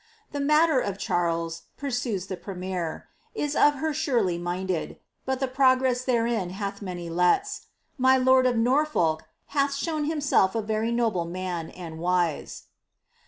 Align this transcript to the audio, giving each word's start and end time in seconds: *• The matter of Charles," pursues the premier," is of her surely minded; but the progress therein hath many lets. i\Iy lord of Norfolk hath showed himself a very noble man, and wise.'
*• 0.01 0.03
The 0.31 0.39
matter 0.39 0.79
of 0.79 0.97
Charles," 0.97 1.65
pursues 1.77 2.25
the 2.25 2.35
premier," 2.35 3.07
is 3.45 3.55
of 3.55 3.75
her 3.75 3.93
surely 3.93 4.39
minded; 4.39 4.97
but 5.27 5.39
the 5.39 5.47
progress 5.47 6.03
therein 6.03 6.49
hath 6.49 6.81
many 6.81 7.07
lets. 7.07 7.67
i\Iy 8.03 8.25
lord 8.25 8.47
of 8.47 8.57
Norfolk 8.57 9.25
hath 9.49 9.75
showed 9.75 10.05
himself 10.07 10.55
a 10.55 10.61
very 10.63 10.91
noble 10.91 11.25
man, 11.25 11.69
and 11.69 11.99
wise.' 11.99 12.63